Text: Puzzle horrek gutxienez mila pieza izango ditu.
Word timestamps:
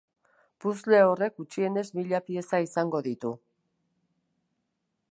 Puzzle 0.63 1.01
horrek 1.09 1.35
gutxienez 1.41 1.85
mila 1.99 2.23
pieza 2.31 2.63
izango 2.71 3.05
ditu. 3.09 3.37